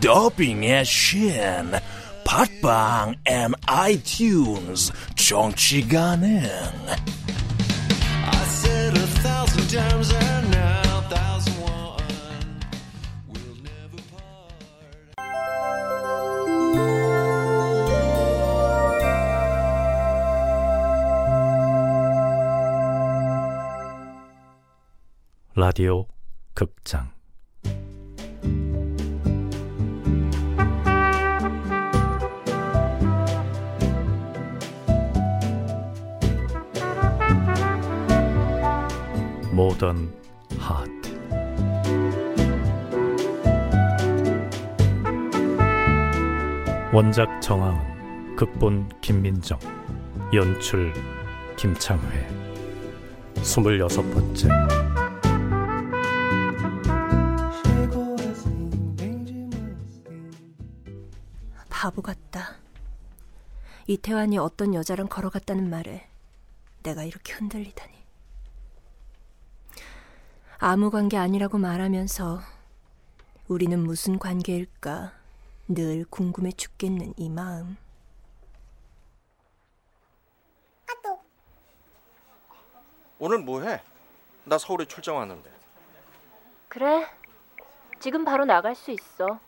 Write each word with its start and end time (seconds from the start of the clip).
더빙의 0.00 0.84
신. 0.84 1.20
팟빵 2.24 3.14
앤 3.26 3.52
아이튠즈 3.66 4.92
정치 5.16 5.86
가능. 5.86 6.40
라디오 25.54 26.06
극장 26.54 27.10
모던 39.80 40.14
하트 40.58 41.18
원작 46.92 47.40
정하은 47.40 48.36
극본 48.36 49.00
김민정 49.00 49.58
연출 50.34 50.92
김창회 51.56 52.28
스물여섯 53.42 54.04
번째 54.12 54.48
바보 61.70 62.02
같다. 62.02 62.56
이태환이 63.86 64.36
어떤 64.36 64.74
여자랑 64.74 65.08
걸어갔다는 65.08 65.70
말에 65.70 66.06
내가 66.82 67.04
이렇게 67.04 67.32
흔들리다니. 67.32 67.99
아무 70.62 70.90
관계 70.90 71.16
아니라고 71.16 71.56
말하면서 71.56 72.40
우리는 73.48 73.80
무슨 73.80 74.18
관계일까 74.18 75.12
늘 75.68 76.04
궁금해 76.10 76.52
죽겠는 76.52 77.14
이 77.16 77.30
마음. 77.30 77.78
오늘 83.18 83.38
뭐 83.38 83.62
해? 83.62 83.82
나 84.44 84.58
서울에 84.58 84.84
출장 84.84 85.16
왔는데. 85.16 85.50
그래. 86.68 87.06
지금 87.98 88.26
바로 88.26 88.44
나갈 88.44 88.74
수 88.74 88.90
있어. 88.90 89.40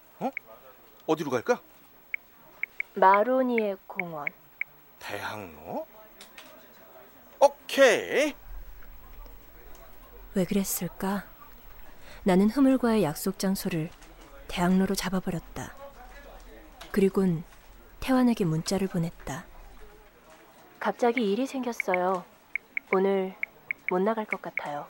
어디로 1.07 1.31
갈까? 1.31 1.61
마로니에 2.95 3.77
공원. 3.87 4.27
대학로? 4.99 5.87
오케이. 7.39 8.35
왜 10.35 10.45
그랬을까? 10.45 11.25
나는 12.25 12.49
흐물과의 12.49 13.03
약속 13.03 13.39
장소를 13.39 13.91
대학로로 14.49 14.95
잡아버렸다. 14.95 15.75
그리곤 16.91 17.45
태환에게 18.01 18.45
문자를 18.45 18.89
보냈다. 18.89 19.45
갑자기 20.79 21.31
일이 21.31 21.47
생겼어요. 21.47 22.25
오늘 22.93 23.35
못 23.91 23.99
나갈 24.01 24.25
것 24.25 24.41
같아요. 24.41 24.87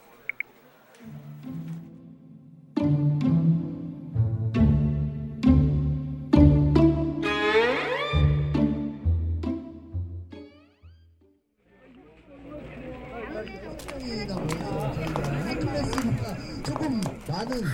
많은 17.53 17.65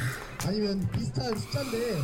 아니면 0.44 0.89
비슷한 0.91 1.37
숫자인데 1.37 1.97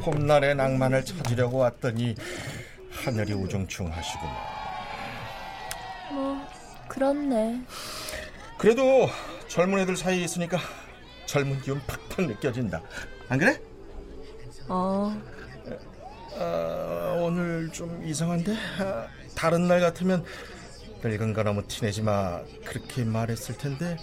봄날의 0.00 0.56
낭만을 0.56 1.04
찾으려고 1.04 1.58
왔더니 1.58 2.14
하늘이 2.90 3.32
우중충하시구나. 3.34 4.32
뭐 6.12 6.40
그렇네. 6.88 7.60
그래도 8.58 9.08
젊은 9.48 9.80
애들 9.80 9.96
사이에 9.96 10.24
있으니까 10.24 10.58
젊은 11.26 11.60
기운 11.60 11.80
팍팍 11.86 12.26
느껴진다. 12.26 12.82
안 13.28 13.38
그래? 13.38 13.60
어, 14.68 15.14
아, 16.38 17.16
오늘 17.20 17.70
좀 17.70 18.02
이상한데? 18.04 18.56
아, 18.80 19.06
다른 19.34 19.68
날 19.68 19.80
같으면 19.80 20.24
늙은 21.02 21.34
거 21.34 21.42
너무 21.42 21.66
티내지 21.66 22.02
마. 22.02 22.40
그렇게 22.64 23.04
말했을 23.04 23.56
텐데. 23.58 23.98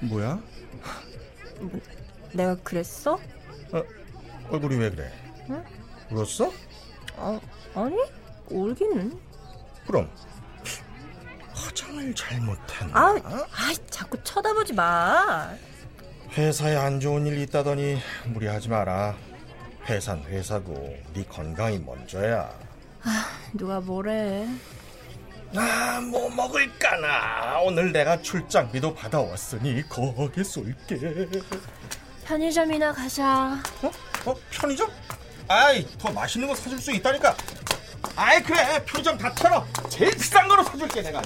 뭐야? 0.00 0.40
내가 2.32 2.54
그랬어? 2.56 3.14
어, 3.72 3.82
얼굴이 4.50 4.76
왜 4.76 4.90
그래? 4.90 5.12
응? 5.50 5.64
울었어? 6.10 6.52
어, 7.16 7.40
아니 7.74 7.96
울기는. 8.50 9.18
그럼 9.86 10.10
화장을 11.54 12.14
잘못했나? 12.14 12.92
아, 12.98 13.16
아, 13.24 13.74
자꾸 13.88 14.22
쳐다보지 14.22 14.74
마. 14.74 15.54
회사에 16.36 16.76
안 16.76 17.00
좋은 17.00 17.26
일 17.26 17.38
있다더니 17.38 17.98
무리하지 18.26 18.68
마라. 18.68 19.16
회사는 19.88 20.24
회사고 20.24 20.74
네 21.14 21.24
건강이 21.24 21.78
먼저야. 21.78 22.52
누가 23.54 23.80
뭐래? 23.80 24.46
아, 25.54 26.00
뭐 26.00 26.28
먹을까나. 26.30 27.60
오늘 27.60 27.92
내가 27.92 28.20
출장비도 28.20 28.94
받아왔으니 28.94 29.88
거기 29.88 30.42
쏠게. 30.42 31.28
편의점이나 32.24 32.92
가자. 32.92 33.62
어? 33.82 33.90
어? 34.26 34.34
편의점? 34.50 34.90
아이, 35.48 35.86
더 35.98 36.10
맛있는 36.12 36.48
거 36.48 36.54
사줄 36.54 36.80
수 36.80 36.92
있다니까. 36.92 37.36
아이, 38.16 38.42
그래. 38.42 38.84
편의점 38.84 39.16
다 39.16 39.32
털어. 39.34 39.64
제일 39.88 40.10
비싼 40.12 40.48
거로 40.48 40.62
사줄게, 40.64 41.02
내가. 41.02 41.22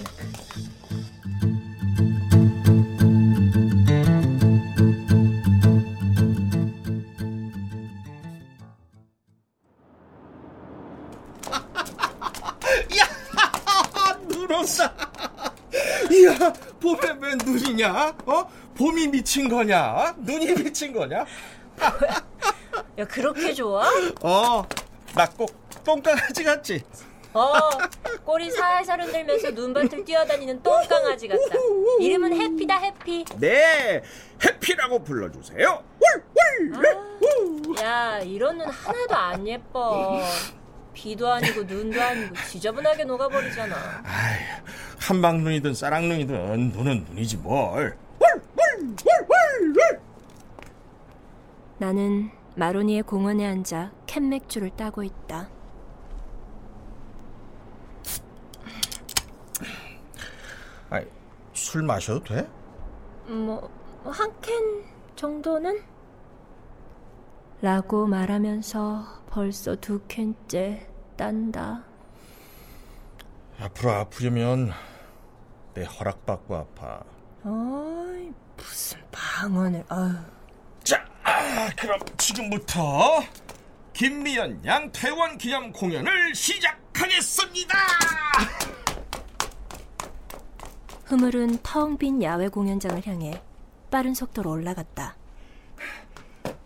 온다. 14.55 14.95
이야, 16.11 16.53
봄에 16.81 16.99
왜 17.21 17.35
눈이냐? 17.45 18.15
어? 18.27 18.51
봄이 18.77 19.09
미친 19.09 19.49
거냐? 19.49 20.15
눈이 20.19 20.55
미친 20.63 20.93
거냐? 20.93 21.25
야, 22.99 23.05
그렇게 23.07 23.53
좋아? 23.53 23.85
어, 24.23 24.67
나 25.15 25.27
꼭 25.27 25.51
똥강아지 25.85 26.45
같지? 26.45 26.83
어, 27.33 27.53
꼬리 28.25 28.51
살살 28.51 29.01
흔들면서 29.03 29.51
눈밭을 29.53 30.05
뛰어다니는 30.05 30.63
똥강아지 30.63 31.29
같다. 31.29 31.41
이름은 32.01 32.35
해피다, 32.35 32.77
해피. 32.79 33.25
네, 33.39 34.03
해피라고 34.45 35.03
불러주세요. 35.05 35.83
아, 37.83 37.83
야, 37.83 38.19
이런 38.19 38.59
눈 38.59 38.67
하나도 38.69 39.15
안 39.15 39.47
예뻐. 39.47 40.21
비도 40.93 41.31
아니고 41.31 41.63
눈도 41.63 42.01
아니고 42.01 42.35
지저분하게 42.49 43.05
녹아버리잖아. 43.05 43.75
한방눈이든 44.99 45.75
쌀랑눈이든 45.75 46.71
눈은 46.71 47.05
눈이지 47.09 47.39
뭘. 47.39 47.97
나는 51.79 52.31
마로니의 52.57 53.03
공원에 53.03 53.47
앉아 53.47 53.93
캔맥주를 54.07 54.71
따고 54.71 55.03
있다. 55.03 55.49
아이, 60.91 61.05
술 61.53 61.83
마셔도 61.83 62.23
돼? 62.25 62.49
뭐, 63.27 63.71
한 64.05 64.31
캔 64.41 64.85
정도는? 65.15 65.83
라고 67.63 68.07
말하면서 68.07 69.20
벌써 69.31 69.77
두 69.77 70.01
캔째 70.09 70.87
딴다. 71.17 71.85
앞으로 73.61 73.93
아프려면 73.93 74.73
내 75.75 75.85
허락받고 75.85 76.57
아파. 76.57 77.03
어이, 77.45 78.33
무슨 78.57 78.99
방언을, 79.13 79.85
아유. 79.89 80.15
자, 80.83 81.05
아, 81.23 81.69
그럼 81.79 82.01
지금부터 82.19 83.21
김미연 83.93 84.65
양태원 84.65 85.39
기념 85.39 85.71
공연을 85.73 86.35
시작하겠습니다. 86.35 87.79
흐물은 91.05 91.59
텅 91.63 91.99
빈 91.99 92.23
야외 92.23 92.49
공연장을 92.49 93.05
향해 93.07 93.43
빠른 93.91 94.15
속도로 94.15 94.51
올라갔다. 94.51 95.17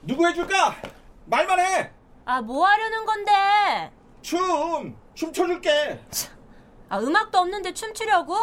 누구 0.03 0.27
해줄까? 0.29 0.77
말만 1.27 1.59
해. 1.61 1.91
아, 2.27 2.41
뭐 2.41 2.67
하려는 2.67 3.05
건데? 3.05 3.93
춤, 4.23 4.97
춤춰줄게. 5.15 6.01
아, 6.89 6.99
음악도 6.99 7.39
없는데 7.39 7.73
춤추려고? 7.75 8.35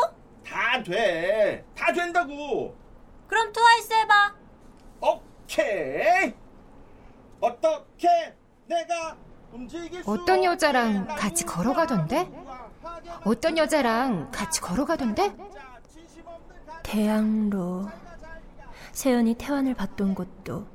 다 0.46 0.82
돼. 0.84 1.66
다 1.76 1.92
된다고. 1.92 2.76
그럼 3.28 3.52
트와이스 3.52 3.94
해봐. 3.94 4.36
오케이. 5.02 6.34
어떻게 7.40 8.08
내가 8.68 9.18
움직일 9.52 10.04
수 10.04 10.12
어떤 10.12 10.44
여자랑 10.44 11.08
같이 11.08 11.44
걸어가던데? 11.46 12.30
어떤 13.26 13.58
여자랑 13.58 14.30
같이 14.32 14.62
걸어가던데? 14.62 15.36
대학로. 16.84 17.88
세연이 18.92 19.34
태환을 19.36 19.74
봤던 19.74 20.14
곳도 20.14 20.68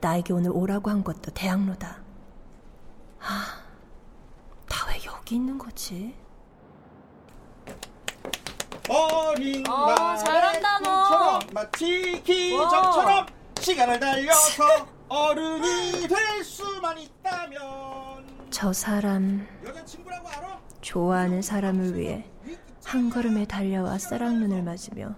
나에게 0.00 0.32
오늘 0.32 0.50
오라고 0.52 0.90
한 0.90 1.04
것도 1.04 1.30
대학로다. 1.32 2.03
아, 3.26 3.58
다 4.68 4.86
왜 4.88 5.00
여기 5.06 5.36
있는 5.36 5.56
거지? 5.58 6.14
어린 8.88 9.66
어, 9.66 10.16
잘한다, 10.16 10.78
너. 10.80 10.90
꿈처럼 11.08 11.40
마치 11.54 12.22
기적처럼 12.22 13.26
시간을 13.60 13.98
달려서 13.98 14.86
어른이 15.08 16.06
될 16.06 16.44
수만 16.44 16.98
있다면 16.98 17.60
저 18.50 18.72
사람 18.72 19.46
여자친구라고 19.64 20.28
알아? 20.28 20.60
좋아하는 20.82 21.40
사람을 21.40 21.96
위해 21.96 22.26
한 22.84 23.08
걸음에 23.08 23.46
달려와 23.46 23.98
쌀랑눈을 23.98 24.62
맞으며 24.62 25.14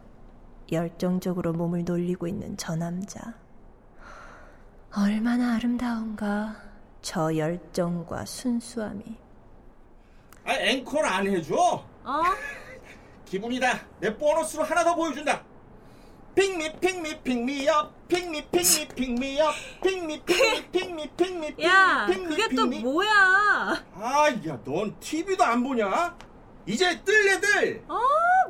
열정적으로 0.71 1.53
몸을 1.53 1.85
놀리고 1.85 2.29
있는 2.29 2.57
저 2.57 2.77
남자. 2.77 3.35
얼마나 4.97 5.55
아름다운가 5.57 6.57
저 7.07 7.37
열정과 7.37 8.25
순수함이. 8.25 9.05
아, 10.45 10.55
앵콜 10.55 11.07
안 11.07 11.25
해줘? 11.29 11.55
어? 11.55 12.23
기분이다. 13.25 13.87
내 14.01 14.13
보너스로 14.17 14.65
하나 14.65 14.83
더 14.83 14.93
보여준다. 14.97 15.41
핑미 16.35 16.81
핑미 16.81 17.23
핑미업 17.23 18.09
핑미 18.09 18.45
핑미 18.51 18.89
핑미업 18.89 19.55
핑미 19.85 20.21
핑미 20.25 20.71
핑미 20.73 21.11
핑미 21.17 21.65
야, 21.65 22.09
핑미 22.11 22.27
그게 22.27 22.57
또. 22.57 22.67
뭐야? 22.67 23.85
아야, 23.95 24.59
넌 24.65 24.99
TV도 24.99 25.45
안 25.45 25.63
보냐? 25.63 26.19
이제 26.67 27.01
뜰래들. 27.05 27.85
어, 27.87 28.01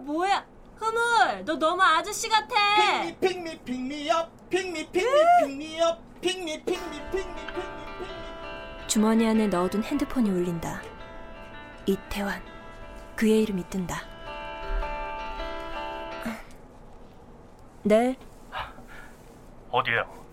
뭐야? 0.01 0.47
흐물, 0.77 1.45
너 1.45 1.59
너무 1.59 1.83
아저씨 1.83 2.27
같아. 2.31 2.55
핑미 2.75 3.19
핑미 3.19 3.59
핑미업 3.59 4.49
핑미 4.49 4.87
핑미 4.91 5.11
핑미업 5.43 5.99
핑미 6.23 6.65
핑미 6.65 6.65
핑미 6.65 7.11
핑미 7.11 7.13
핑미. 7.13 8.16
주머니 8.97 9.29
안에 9.29 9.49
넣어둔 9.49 9.85
핸드폰이 9.85 10.31
울린다. 10.31 10.81
이태환. 11.85 12.41
그의 13.15 13.43
이름이 13.43 13.65
뜬다. 13.69 13.95
네, 17.83 18.17
어디에요? 19.71 20.25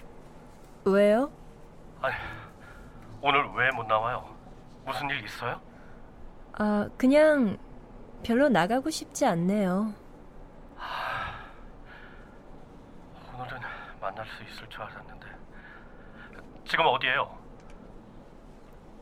왜요? 0.85 1.29
아니, 2.01 2.15
오늘 3.21 3.43
왜 3.53 3.69
못 3.71 3.85
나와요? 3.85 4.33
무슨 4.85 5.09
일 5.09 5.25
있어요? 5.25 5.59
아, 6.53 6.87
그냥 6.97 7.57
별로 8.23 8.47
나가고 8.47 8.89
싶지 8.89 9.25
않네요. 9.25 9.93
오늘은 13.37 13.59
만날 13.99 14.25
수 14.25 14.41
있을 14.41 14.69
줄 14.69 14.81
알았는데. 14.83 15.27
지금 16.63 16.85
어디에요? 16.85 17.42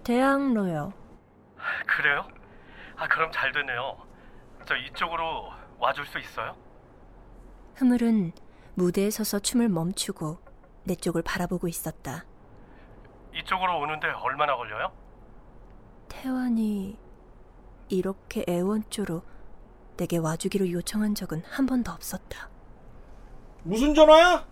대학로요. 0.04 0.94
그래요? 1.88 2.28
아, 2.98 3.08
그럼 3.08 3.32
잘 3.32 3.52
됐네요. 3.52 3.98
저 4.68 4.76
이쪽으로 4.76 5.50
와줄 5.80 6.06
수 6.06 6.20
있어요? 6.20 6.56
흐물은 7.76 8.32
무대에 8.76 9.10
서서 9.10 9.40
춤을 9.40 9.70
멈추고 9.70 10.40
내 10.84 10.96
쪽을 10.96 11.22
바라보고 11.22 11.68
있었다. 11.68 12.26
이쪽으로 13.34 13.80
오는데 13.80 14.08
얼마나 14.10 14.56
걸려요? 14.56 14.92
태환이 16.10 16.98
이렇게 17.90 18.44
애원조로 18.48 19.22
내게 19.98 20.18
와주기로 20.18 20.72
요청한 20.72 21.16
적은 21.16 21.44
한 21.50 21.66
번도 21.66 21.92
없었다. 21.92 22.50
무슨 23.64 23.94
전화야? 23.94 24.46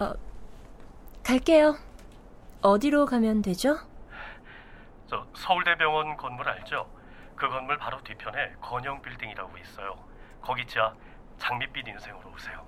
어, 0.00 0.12
갈게요. 1.22 1.76
어디로 2.62 3.06
가면 3.06 3.42
되죠? 3.42 3.76
저 5.46 5.52
서울대병원 5.52 6.16
건물 6.16 6.48
알죠? 6.48 6.90
그 7.36 7.48
건물 7.48 7.78
바로 7.78 8.02
뒤편에 8.02 8.54
건영 8.60 9.00
빌딩이라고 9.00 9.56
있어요. 9.58 9.96
거기 10.42 10.66
지하 10.66 10.92
장밋빛 11.38 11.86
인생으로 11.86 12.32
오세요. 12.34 12.66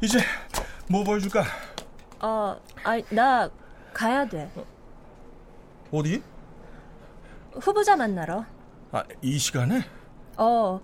이제 0.00 0.20
뭐 0.88 1.02
보여줄까? 1.02 1.42
어, 2.20 2.60
아이, 2.84 3.02
나 3.10 3.50
가야 3.92 4.24
돼. 4.26 4.48
어 5.90 6.02
디? 6.02 6.22
후보자 7.54 7.96
만나러. 7.96 8.44
아, 8.92 9.02
이 9.20 9.36
시간에? 9.36 9.80
어, 10.36 10.80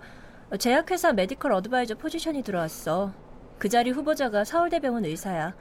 제약회사 0.59 1.13
medical 1.13 1.53
advisor 1.53 1.95
포지션이 1.95 2.43
들어왔어. 2.43 3.22
그 3.57 3.69
자리 3.69 3.91
후보자가 3.91 4.43
서울대병원 4.43 5.05
의사야. 5.05 5.53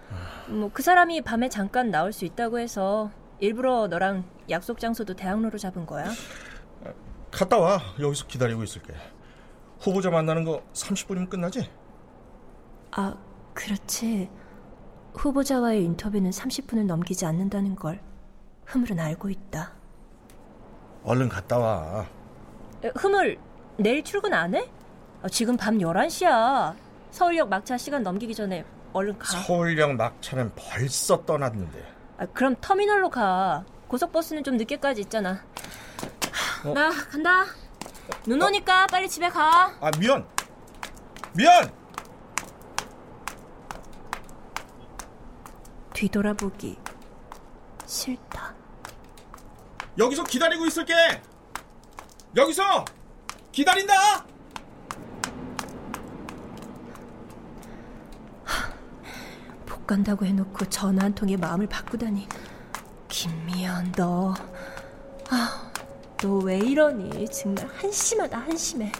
뭐 0.48 0.70
그 0.72 0.82
사람이 0.82 1.20
밤에 1.22 1.48
잠깐 1.48 1.90
나올 1.90 2.12
수 2.12 2.24
있다고 2.24 2.58
해서 2.58 3.10
일부러 3.38 3.86
너랑 3.88 4.24
약속 4.50 4.78
장소도 4.78 5.14
대학로로 5.14 5.58
잡은 5.58 5.86
거야. 5.86 6.10
갔다 7.30 7.58
와. 7.58 7.80
여기서 8.00 8.26
기다리고 8.26 8.62
있을게. 8.62 8.92
후보자 9.80 10.10
만나는 10.10 10.44
거 10.44 10.62
30분이면 10.74 11.28
끝나지? 11.30 11.68
아, 12.92 13.14
그렇지. 13.54 14.28
후보자와의 15.14 15.84
인터뷰는 15.84 16.30
30분을 16.30 16.86
넘기지 16.86 17.26
않는다는 17.26 17.74
걸 17.76 18.00
흐물은 18.66 18.98
알고 18.98 19.28
있다. 19.30 19.72
얼른 21.04 21.28
갔다 21.28 21.58
와. 21.58 22.06
에, 22.84 22.90
흐물, 22.96 23.38
내일 23.76 24.02
출근 24.04 24.32
안 24.34 24.54
해? 24.54 24.70
아, 25.22 25.28
지금 25.28 25.56
밤 25.56 25.78
11시야. 25.78 26.74
서울역 27.12 27.48
막차 27.48 27.76
시간 27.78 28.02
넘기기 28.02 28.34
전에 28.34 28.64
얼른 28.92 29.18
가. 29.18 29.38
서울역 29.42 29.94
막차는 29.94 30.52
벌써 30.56 31.24
떠났는데. 31.24 31.92
아, 32.18 32.26
그럼 32.26 32.56
터미널로 32.60 33.10
가. 33.10 33.64
고속버스는 33.88 34.42
좀 34.44 34.56
늦게까지 34.56 35.02
있잖아. 35.02 35.44
어? 36.64 36.72
나 36.72 36.90
간다. 36.90 37.44
눈 38.26 38.42
오니까 38.42 38.86
빨리 38.86 39.08
집에 39.08 39.28
가. 39.28 39.74
아, 39.80 39.90
미연! 39.98 40.26
미연! 41.34 41.70
뒤돌아보기 45.92 46.78
싫다. 47.86 48.54
여기서 49.98 50.24
기다리고 50.24 50.64
있을게. 50.66 50.94
여기서 52.34 52.84
기다린다. 53.52 54.24
간다고 59.92 60.24
해놓고 60.24 60.70
전화 60.70 61.04
한 61.04 61.14
통에 61.14 61.36
마음을 61.36 61.66
바꾸다니. 61.66 62.26
김미연, 63.08 63.92
너. 63.92 64.32
아, 65.28 65.70
너 66.16 66.38
왜 66.38 66.58
이러니? 66.60 67.28
정말 67.30 67.68
한심하다, 67.76 68.38
한심해. 68.38 68.90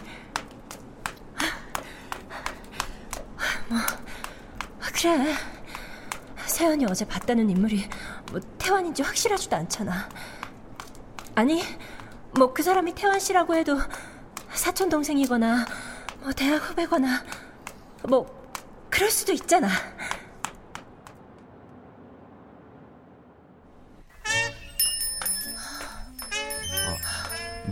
뭐, 3.69 3.79
아, 3.79 4.91
그래. 4.93 5.33
세연이 6.45 6.85
어제 6.85 7.05
봤다는 7.05 7.49
인물이 7.49 7.89
뭐 8.31 8.39
태환인지 8.59 9.01
확실하지도 9.01 9.55
않잖아. 9.55 10.07
아니, 11.33 11.63
뭐 12.37 12.53
그 12.53 12.61
사람이 12.61 12.93
태환 12.93 13.19
씨라고 13.19 13.55
해도 13.55 13.79
사촌 14.53 14.89
동생이거나 14.89 15.65
뭐 16.21 16.31
대학 16.33 16.57
후배거나 16.57 17.23
뭐 18.07 18.43
그럴 18.91 19.09
수도 19.09 19.31
있잖아. 19.33 19.67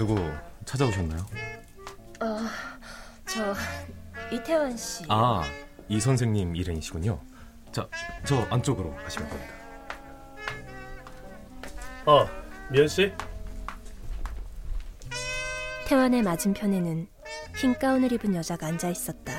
누구 0.02 0.16
찾아오셨나요? 0.66 1.20
어, 2.22 2.40
저 3.28 3.54
이태환 4.36 4.76
씨. 4.76 5.04
아, 5.08 5.44
이 5.88 6.00
선생님 6.00 6.56
일행이시군요. 6.56 7.22
자, 7.72 7.88
저 8.26 8.42
안쪽으로 8.50 8.96
가시면 8.96 9.30
됩니다. 9.30 9.54
아, 12.08 12.28
미연 12.72 12.88
씨? 12.88 13.14
태환의 15.86 16.24
맞은편에는 16.24 17.08
흰 17.58 17.78
가운을 17.78 18.12
입은 18.12 18.34
여자가 18.34 18.66
앉아 18.66 18.90
있었다. 18.90 19.34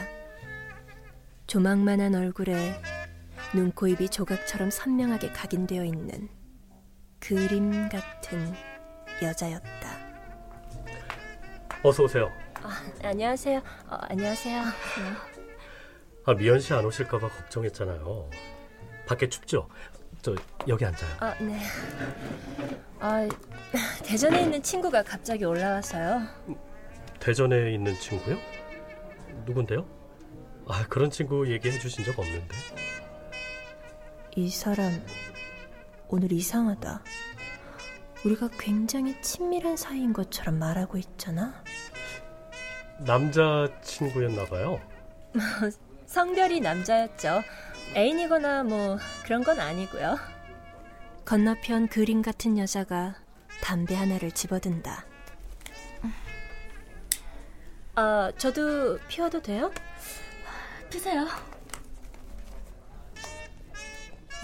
조망만한 1.48 2.14
얼굴에 2.14 2.80
눈, 3.52 3.72
코, 3.72 3.88
입이 3.88 4.10
조각처럼 4.10 4.70
선명하게 4.70 5.32
각인되어 5.32 5.84
있는 5.84 6.28
그림 7.18 7.88
같은 7.88 8.54
여자였다. 9.20 9.81
어서 11.82 12.04
오세요. 12.04 12.30
아, 12.62 12.80
안녕하세요. 13.02 13.58
어, 13.58 13.96
안녕하세요. 14.08 14.62
네. 14.64 14.70
아, 16.24 16.34
미연 16.34 16.60
씨 16.60 16.72
안 16.72 16.84
오실까봐 16.84 17.28
걱정했잖아요. 17.28 18.30
밖에 19.06 19.28
춥죠? 19.28 19.68
저 20.22 20.34
여기 20.68 20.84
앉아요. 20.84 21.10
아, 21.18 21.34
네. 21.40 21.58
아, 23.00 23.28
대전에 24.04 24.42
있는 24.42 24.62
친구가 24.62 25.02
갑자기 25.02 25.44
올라와서요. 25.44 26.20
대전에 27.18 27.72
있는 27.74 27.98
친구요? 27.98 28.38
누군데요? 29.44 29.84
아, 30.68 30.86
그런 30.88 31.10
친구 31.10 31.50
얘기해 31.50 31.78
주신 31.80 32.04
적 32.04 32.16
없는데. 32.16 32.54
이 34.36 34.48
사람 34.48 35.04
오늘 36.08 36.30
이상하다. 36.32 37.02
우리가 38.24 38.48
굉장히 38.58 39.20
친밀한 39.20 39.76
사이인 39.76 40.12
것처럼 40.12 40.58
말하고 40.58 40.96
있잖아. 40.98 41.62
남자 42.98 43.68
친구였나 43.82 44.44
봐요. 44.46 44.80
성별이 46.06 46.60
남자였죠. 46.60 47.42
애인이거나 47.96 48.64
뭐 48.64 48.98
그런 49.24 49.42
건 49.42 49.58
아니고요. 49.58 50.18
건너편 51.24 51.88
그림 51.88 52.22
같은 52.22 52.58
여자가 52.58 53.16
담배 53.62 53.94
하나를 53.94 54.30
집어든다. 54.32 55.04
아, 57.94 58.32
저도 58.38 58.98
피워도 59.08 59.42
돼요? 59.42 59.70
피세요. 60.90 61.26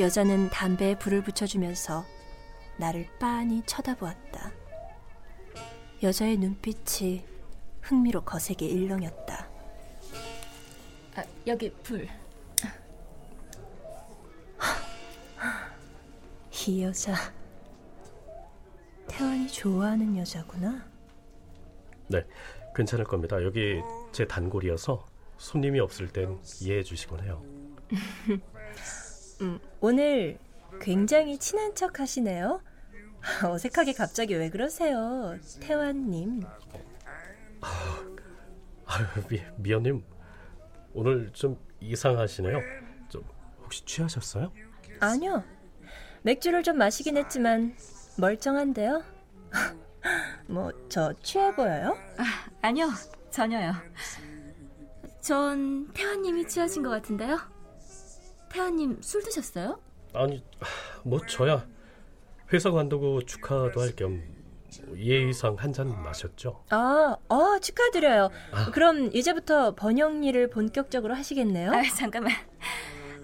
여자는 0.00 0.50
담배에 0.50 0.98
불을 0.98 1.22
붙여주면서 1.22 2.04
나를 2.78 3.06
빤히 3.18 3.62
쳐다보았다. 3.66 4.52
여자의 6.02 6.36
눈빛이 6.36 7.24
흥미로 7.82 8.22
거세게 8.22 8.66
일렁였다. 8.66 9.48
아, 11.16 11.24
여기 11.46 11.70
불. 11.82 12.08
이 16.68 16.82
여자 16.82 17.14
태환이 19.06 19.48
좋아하는 19.48 20.18
여자구나. 20.18 20.86
네, 22.08 22.26
괜찮을 22.74 23.06
겁니다. 23.06 23.42
여기 23.42 23.80
제 24.12 24.26
단골이어서 24.26 25.06
손님이 25.38 25.80
없을 25.80 26.08
땐 26.08 26.38
이해해 26.60 26.82
주시곤 26.82 27.24
해요. 27.24 27.42
음, 29.40 29.58
오늘 29.80 30.38
굉장히 30.82 31.38
친한 31.38 31.74
척 31.74 32.00
하시네요. 32.00 32.60
어색하게 33.44 33.92
갑자기 33.94 34.34
왜 34.34 34.50
그러세요, 34.50 35.36
태환님? 35.60 36.42
아유, 38.86 39.06
미, 39.28 39.42
미연님 39.56 40.02
오늘 40.94 41.30
좀 41.32 41.58
이상하시네요. 41.80 42.58
좀 43.08 43.22
혹시 43.62 43.84
취하셨어요? 43.84 44.52
아니요. 45.00 45.44
맥주를 46.22 46.62
좀 46.62 46.78
마시긴 46.78 47.16
했지만 47.16 47.76
멀쩡한데요. 48.16 49.02
뭐 50.48 50.72
저 50.88 51.12
취해 51.22 51.54
보여요? 51.54 51.96
아, 52.16 52.24
아니요. 52.62 52.88
전혀요. 53.30 53.72
전 55.20 55.92
태환님이 55.92 56.48
취하신 56.48 56.82
것 56.82 56.88
같은데요. 56.88 57.38
태환님 58.50 59.02
술 59.02 59.22
드셨어요? 59.22 59.78
아니, 60.14 60.42
뭐 61.04 61.20
저야 61.26 61.66
회사 62.52 62.70
관두고 62.70 63.22
축하도 63.24 63.80
할 63.80 63.94
겸 63.96 64.22
예의상 64.96 65.54
한 65.58 65.72
잔 65.72 65.88
마셨죠. 66.02 66.62
아, 66.70 67.16
어, 67.28 67.58
축하드려요. 67.58 68.30
아. 68.52 68.70
그럼 68.70 69.10
이제부터 69.14 69.74
번역 69.74 70.24
일을 70.24 70.50
본격적으로 70.50 71.14
하시겠네요? 71.14 71.72
아, 71.72 71.82
잠깐만. 71.96 72.32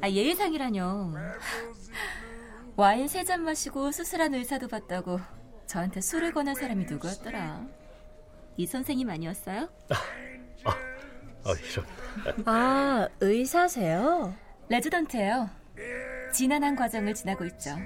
아, 0.00 0.09
예의상이라뇨. 0.09 1.12
와인 2.76 3.09
세 3.09 3.25
잔 3.25 3.43
마시고 3.45 3.93
수술한 3.93 4.35
의사도 4.35 4.69
봤다고 4.69 5.21
저한테 5.66 6.00
술을 6.00 6.33
권한 6.33 6.54
사람이 6.54 6.87
누구였더라? 6.87 7.66
이 8.57 8.66
선생님 8.66 9.09
아니었어요? 9.11 9.69
아, 11.45 11.52
이런. 11.71 11.87
아, 12.47 13.09
의사세요? 13.21 14.35
레지던트예요. 14.71 15.50
지난한 16.33 16.75
과정을 16.76 17.12
지나고 17.14 17.45
있죠. 17.47 17.76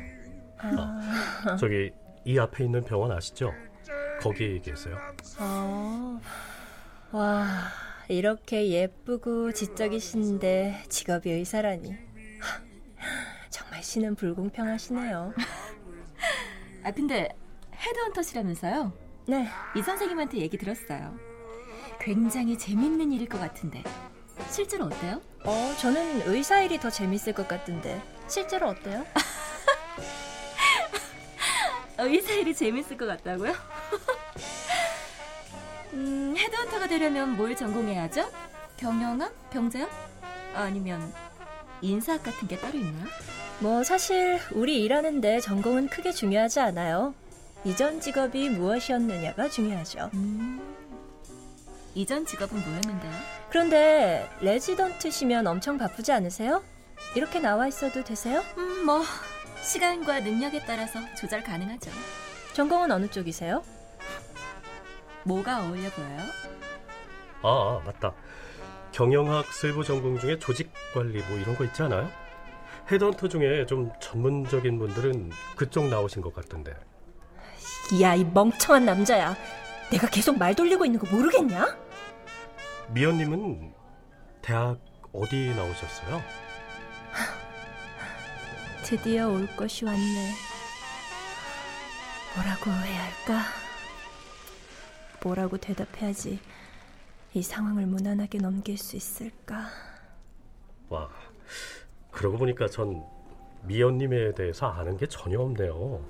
아, 0.60 1.56
저기 1.58 1.92
이 2.24 2.38
앞에 2.38 2.64
있는 2.64 2.84
병원 2.84 3.12
아시죠? 3.12 3.52
거기 4.20 4.60
계세요. 4.60 4.96
아, 5.38 6.20
와, 7.12 7.46
이렇게 8.08 8.68
예쁘고 8.68 9.52
지적이신데 9.52 10.84
직업이 10.88 11.30
의사라니. 11.30 11.96
정말 13.50 13.82
신은 13.82 14.14
불공평하시네요. 14.16 15.34
아, 16.84 16.90
근데 16.92 17.28
헤드헌터시라면서요? 17.74 18.92
네. 19.26 19.48
이 19.76 19.82
선생님한테 19.82 20.38
얘기 20.38 20.56
들었어요. 20.58 21.16
굉장히 22.00 22.56
재밌는 22.56 23.12
일일 23.12 23.28
것 23.28 23.38
같은데. 23.38 23.82
실제로 24.50 24.86
어때요? 24.86 25.20
어, 25.44 25.74
저는 25.80 26.22
의사 26.28 26.60
일이 26.62 26.78
더 26.78 26.90
재밌을 26.90 27.32
것 27.32 27.46
같은데. 27.46 28.00
실제로 28.28 28.68
어때요? 28.68 29.04
의사 31.98 32.32
일이 32.32 32.54
재밌을 32.54 32.96
것 32.96 33.06
같다고요? 33.06 33.52
음, 35.94 36.34
헤드헌터가 36.36 36.86
되려면 36.86 37.36
뭘 37.36 37.56
전공해야죠? 37.56 38.30
경영학? 38.76 39.32
병제학? 39.50 39.90
아니면 40.54 41.12
인사학 41.80 42.22
같은 42.22 42.46
게 42.48 42.58
따로 42.58 42.78
있나요? 42.78 43.06
뭐 43.60 43.82
사실 43.82 44.38
우리 44.52 44.82
일하는데 44.84 45.40
전공은 45.40 45.88
크게 45.88 46.12
중요하지 46.12 46.60
않아요. 46.60 47.14
이전 47.64 48.00
직업이 48.00 48.48
무엇이었느냐가 48.50 49.48
중요하죠. 49.48 50.10
이전 51.94 52.24
직업은 52.24 52.60
뭐였는데요? 52.60 53.12
그런데 53.50 54.28
레지던트시면 54.40 55.46
엄청 55.46 55.78
바쁘지 55.78 56.12
않으세요? 56.12 56.62
이렇게 57.16 57.40
나와 57.40 57.66
있어도 57.66 58.04
되세요? 58.04 58.44
음, 58.58 58.84
뭐 58.84 59.02
시간과 59.62 60.20
능력에 60.20 60.60
따라서 60.66 61.00
조절 61.14 61.42
가능하죠. 61.42 61.90
전공은 62.54 62.90
어느 62.90 63.06
쪽이세요? 63.08 63.62
뭐가 65.24 65.62
어울려 65.64 65.90
보여요? 65.90 66.20
아, 67.42 67.48
아, 67.48 67.82
맞다. 67.84 68.12
경영학 68.92 69.52
세부 69.52 69.84
전공 69.84 70.18
중에 70.18 70.38
조직 70.38 70.72
관리 70.94 71.22
뭐 71.22 71.38
이런 71.38 71.56
거 71.56 71.64
있지 71.64 71.82
않아요? 71.82 72.10
헤드헌터 72.90 73.28
중에 73.28 73.66
좀 73.66 73.90
전문적인 74.00 74.78
분들은 74.78 75.30
그쪽 75.56 75.88
나오신 75.88 76.22
것 76.22 76.34
같던데. 76.34 76.74
야, 78.00 78.14
이 78.14 78.24
멍청한 78.24 78.86
남자야. 78.86 79.36
내가 79.90 80.06
계속 80.08 80.38
말 80.38 80.54
돌리고 80.54 80.84
있는 80.86 80.98
거 80.98 81.06
모르겠냐? 81.14 81.76
미연님은 82.88 83.74
대학 84.40 84.78
어디 85.12 85.52
나오셨어요? 85.54 86.22
드디어 88.88 89.28
올 89.28 89.46
것이 89.48 89.84
왔네. 89.84 90.32
뭐라고 92.34 92.70
해야 92.70 93.02
할까? 93.04 93.42
뭐라고 95.22 95.58
대답해야지 95.58 96.40
이 97.34 97.42
상황을 97.42 97.84
무난하게 97.84 98.38
넘길 98.38 98.78
수 98.78 98.96
있을까? 98.96 99.66
와, 100.88 101.10
그러고 102.10 102.38
보니까 102.38 102.66
전 102.66 103.04
미연님에 103.64 104.32
대해서 104.32 104.68
아는 104.68 104.96
게 104.96 105.06
전혀 105.06 105.38
없네요. 105.38 106.02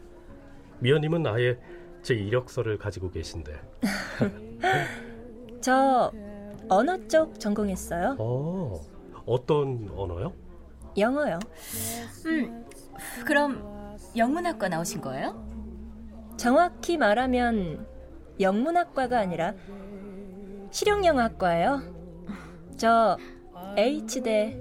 미연님은 0.78 1.26
아예 1.26 1.58
제 2.04 2.14
이력서를 2.14 2.78
가지고 2.78 3.10
계신데. 3.10 3.60
저 5.60 6.12
언어 6.68 7.08
쪽 7.08 7.40
전공했어요. 7.40 8.14
어, 8.20 8.80
어떤 9.26 9.90
언어요? 9.96 10.32
영어요. 10.96 11.38
음, 12.26 12.67
그럼 13.24 13.62
영문학과 14.16 14.68
나오신 14.68 15.00
거예요? 15.00 15.46
정확히 16.36 16.96
말하면 16.96 17.86
영문학과가 18.40 19.18
아니라 19.18 19.54
실용영어학과예요. 20.70 21.82
저 22.76 23.16
H대 23.76 24.60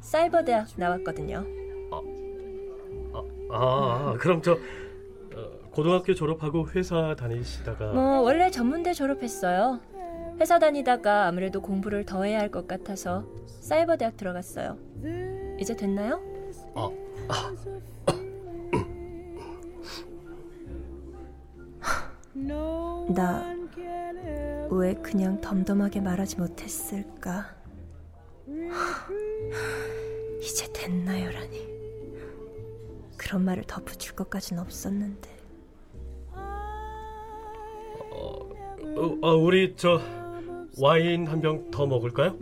사이버대학 0.00 0.68
나왔거든요. 0.76 1.44
아, 3.50 3.58
아, 3.58 4.16
그럼 4.18 4.42
저 4.42 4.52
어, 4.52 4.58
고등학교 5.70 6.14
졸업하고 6.14 6.68
회사 6.70 7.14
다니시다가 7.16 7.92
뭐 7.92 8.20
원래 8.20 8.50
전문대 8.50 8.92
졸업했어요. 8.92 9.80
회사 10.40 10.58
다니다가 10.58 11.26
아무래도 11.26 11.62
공부를 11.62 12.04
더 12.04 12.24
해야 12.24 12.40
할 12.40 12.50
것 12.50 12.66
같아서 12.68 13.24
사이버 13.60 13.96
대학 13.96 14.16
들어갔어요. 14.16 14.76
이제 15.58 15.74
됐나요? 15.74 16.20
아, 16.74 16.82
아. 16.82 16.90
나 23.14 23.56
왜 24.70 24.94
그냥 24.94 25.40
덤덤하게 25.40 26.00
말하지 26.00 26.38
못했을까? 26.38 27.54
이제 30.42 30.70
됐나요라니. 30.72 31.66
그런 33.16 33.44
말을 33.44 33.64
덧붙일 33.64 34.14
것까진 34.14 34.58
없었는데. 34.58 35.30
어, 38.98 39.18
아, 39.22 39.30
우리 39.32 39.74
저 39.76 40.00
와인 40.78 41.26
한 41.26 41.40
병 41.40 41.70
더 41.70 41.86
먹을까요? 41.86 42.36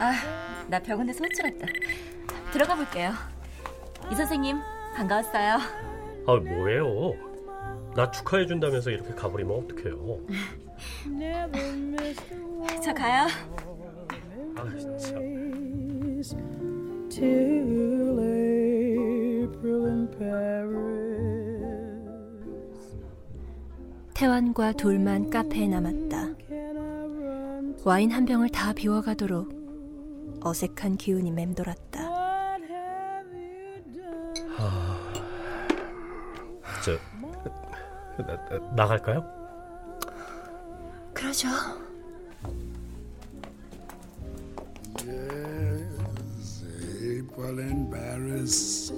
아, 0.00 0.57
나 0.68 0.78
병원에서 0.78 1.24
호출했다. 1.24 1.66
들어가 2.52 2.76
볼게요. 2.76 3.12
이 4.10 4.14
선생님, 4.14 4.56
반가웠어요. 4.96 5.58
아, 6.26 6.36
뭐예요? 6.36 7.14
나 7.94 8.10
축하해 8.10 8.46
준다면서 8.46 8.90
이렇게 8.90 9.12
가버리면 9.14 9.64
어떡해요? 9.64 10.18
저 12.84 12.92
가요. 12.94 13.26
아, 14.56 14.64
참. 14.98 15.38
till 17.08 18.18
April 18.20 19.86
in 19.86 20.10
Paris. 20.10 20.88
태환과 24.14 24.72
둘만 24.72 25.30
카페에 25.30 25.68
남았다. 25.68 26.28
와인 27.84 28.10
한 28.10 28.24
병을 28.26 28.48
다 28.50 28.72
비워가도록 28.72 29.57
어색한 30.40 30.96
기운이 30.96 31.30
맴돌았다. 31.30 32.00
아, 34.60 34.98
저 36.84 36.92
나, 38.18 38.48
나, 38.48 38.58
나갈까요? 38.74 39.24
그러죠. 41.14 41.48
Yes, 45.04 46.64
April 47.00 47.60
in 47.60 47.90
Paris. 47.90 48.92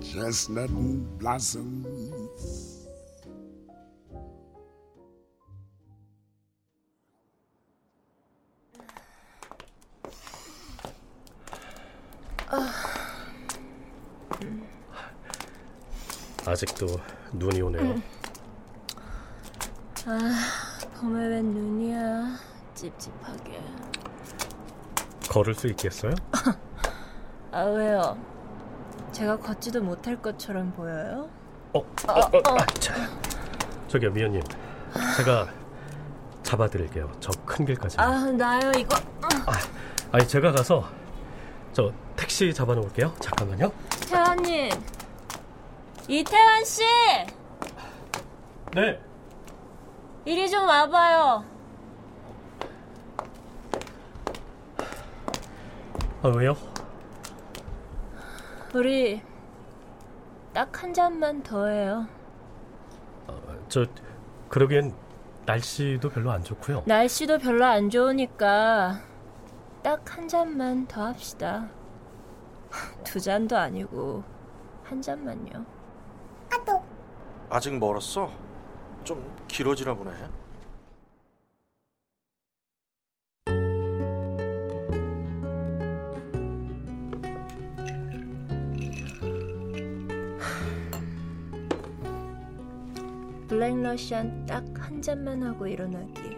Chestnut 0.00 0.70
blossoms. 1.18 1.97
아직도 16.58 16.86
눈이 17.34 17.62
오네요. 17.62 17.94
아, 20.06 20.18
봄에 21.00 21.28
웬 21.28 21.44
눈이야. 21.54 22.36
찝찝하게. 22.74 23.62
걸을 25.30 25.54
수 25.54 25.68
있겠어요? 25.68 26.14
아, 27.52 27.62
왜요? 27.62 28.18
제가 29.12 29.36
걷지도 29.38 29.82
못할 29.82 30.20
것처럼 30.20 30.72
보여요? 30.72 31.28
어, 31.74 31.78
어, 31.78 32.12
어, 32.12 32.58
아, 32.58 32.66
자. 32.80 32.94
저기요, 33.86 34.10
미연님. 34.10 34.42
제가 35.16 35.46
잡아드릴게요. 36.42 37.08
저 37.20 37.30
큰 37.46 37.64
길까지. 37.66 37.98
아, 38.00 38.24
나요, 38.32 38.72
이거. 38.76 38.96
아니, 40.10 40.26
제가 40.26 40.50
가서 40.50 40.88
저 41.72 41.92
택시 42.16 42.52
잡아놓을게요. 42.52 43.14
잠깐만요. 43.20 43.70
태환님. 44.08 44.70
이태환 46.08 46.64
씨! 46.64 46.82
네. 48.74 49.00
이리 50.24 50.48
좀 50.50 50.64
와봐요. 50.66 51.44
아, 56.22 56.28
왜요? 56.28 56.56
우리 58.74 59.22
딱 60.52 60.82
한 60.82 60.92
잔만 60.92 61.42
더 61.42 61.66
해요. 61.66 62.06
저 63.68 63.86
그러기엔 64.48 64.94
날씨도 65.46 66.08
별로 66.10 66.30
안 66.30 66.42
좋고요. 66.42 66.82
날씨도 66.86 67.38
별로 67.38 67.64
안 67.66 67.90
좋으니까 67.90 69.00
딱 69.82 70.02
한 70.10 70.26
잔만 70.28 70.86
더 70.86 71.06
합시다. 71.06 71.68
두 73.04 73.20
잔도 73.20 73.56
아니고 73.56 74.22
한 74.84 75.00
잔만요. 75.00 75.64
아직 77.50 77.76
멀었어? 77.78 78.30
좀 79.04 79.34
길어지나 79.48 79.94
보네. 79.94 80.12
블랙 93.48 93.80
러시안 93.82 94.44
딱 94.46 94.62
한 94.98 95.00
잔만 95.02 95.42
하고 95.42 95.66
일어나기. 95.66 96.36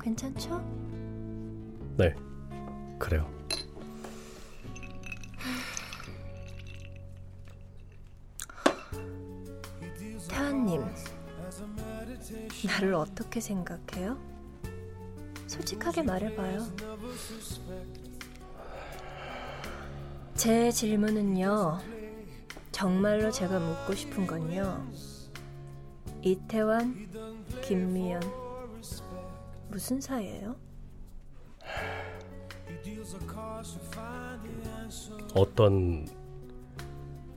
괜찮죠? 0.00 0.60
네. 1.96 2.14
그래요. 2.98 3.28
태환님, 10.68 10.84
나를 12.66 12.94
어떻게 12.94 13.40
생각해요? 13.40 14.18
솔직하게 15.46 16.02
말해봐요. 16.02 16.66
제 20.34 20.70
질문은요, 20.70 21.78
정말로 22.70 23.30
제가 23.30 23.58
묻고 23.58 23.94
싶은 23.94 24.26
건요, 24.26 24.86
이태환, 26.20 27.08
김미연, 27.62 28.20
무슨 29.70 30.00
사이예요? 30.00 30.54
어떤 35.34 36.06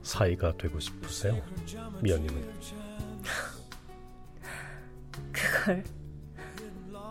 사이가 0.02 0.56
되고 0.56 0.78
싶으세요? 0.78 1.42
미연님은? 2.02 2.91
그걸 5.52 5.84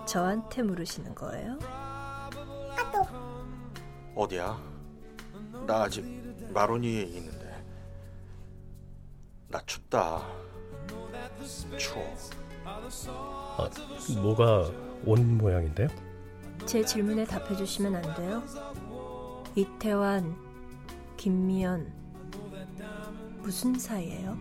저한테 0.08 0.64
물으시는 0.64 1.14
거예요? 1.14 1.60
어디야? 4.16 4.60
나 5.68 5.84
아직 5.84 6.04
마로니에 6.52 7.04
있는데. 7.04 7.64
나 9.48 9.62
춥다. 9.66 10.24
추워. 11.78 12.18
아, 12.66 13.70
뭐가 14.22 14.72
온 15.06 15.38
모양인데요? 15.38 15.88
제 16.66 16.84
질문에 16.84 17.26
답해 17.26 17.56
주시면 17.56 17.96
안 17.96 18.16
돼요? 18.16 18.44
이태환, 19.56 20.36
김미연 21.18 21.94
무슨 23.42 23.78
사이예요? 23.78 24.38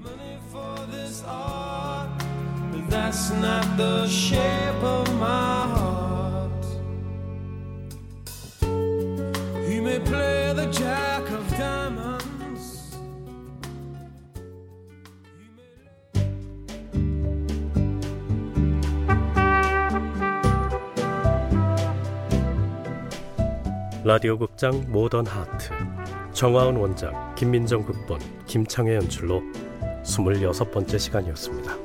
That's 2.91 3.31
not 3.31 3.77
the 3.77 4.09
shape 4.09 4.83
of 4.83 5.07
my 5.15 5.67
heart. 5.75 6.67
He 9.69 9.81
may 9.81 10.01
play 10.01 10.53
the 10.53 10.67
jack 10.73 11.31
of 11.31 11.47
diamonds. 11.57 12.99
라디오 24.03 24.37
극장 24.37 24.85
모던 24.91 25.27
하트 25.27 25.71
정화은 26.33 26.75
원작 26.77 27.37
김민정 27.37 27.85
극본 27.85 28.19
김창회 28.47 28.97
연출로 28.97 29.43
26번째 30.03 30.99
시간이었습니다. 30.99 31.80